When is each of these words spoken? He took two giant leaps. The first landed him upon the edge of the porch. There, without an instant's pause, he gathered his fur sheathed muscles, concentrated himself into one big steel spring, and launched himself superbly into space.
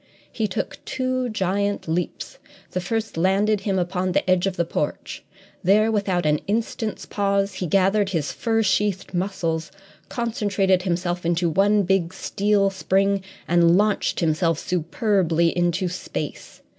He 0.31 0.47
took 0.47 0.83
two 0.83 1.29
giant 1.29 1.87
leaps. 1.87 2.39
The 2.71 2.81
first 2.81 3.17
landed 3.17 3.61
him 3.61 3.77
upon 3.77 4.13
the 4.13 4.27
edge 4.27 4.47
of 4.47 4.55
the 4.57 4.65
porch. 4.65 5.23
There, 5.63 5.91
without 5.91 6.25
an 6.25 6.39
instant's 6.47 7.05
pause, 7.05 7.53
he 7.61 7.67
gathered 7.67 8.09
his 8.09 8.31
fur 8.31 8.63
sheathed 8.63 9.13
muscles, 9.13 9.71
concentrated 10.09 10.81
himself 10.81 11.23
into 11.23 11.49
one 11.49 11.83
big 11.83 12.15
steel 12.15 12.71
spring, 12.71 13.21
and 13.47 13.77
launched 13.77 14.21
himself 14.21 14.57
superbly 14.57 15.55
into 15.55 15.87
space. 15.87 16.63